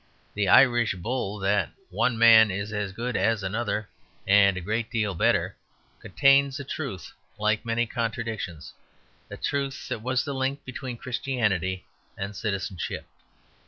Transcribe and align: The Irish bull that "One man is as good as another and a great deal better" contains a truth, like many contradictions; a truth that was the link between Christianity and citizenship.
The 0.33 0.47
Irish 0.47 0.95
bull 0.95 1.37
that 1.37 1.69
"One 1.91 2.17
man 2.17 2.49
is 2.49 2.73
as 2.73 2.91
good 2.91 3.15
as 3.15 3.43
another 3.43 3.87
and 4.25 4.57
a 4.57 4.59
great 4.59 4.89
deal 4.89 5.13
better" 5.13 5.55
contains 5.99 6.59
a 6.59 6.63
truth, 6.63 7.11
like 7.37 7.67
many 7.67 7.85
contradictions; 7.85 8.73
a 9.29 9.37
truth 9.37 9.89
that 9.89 10.01
was 10.01 10.23
the 10.25 10.33
link 10.33 10.65
between 10.65 10.97
Christianity 10.97 11.85
and 12.17 12.35
citizenship. 12.35 13.05